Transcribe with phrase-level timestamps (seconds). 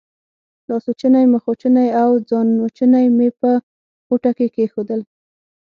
[0.67, 3.49] لاسوچونې، مخوچونې او ځانوچونی مې په
[4.07, 5.01] غوټه کې کېښودل.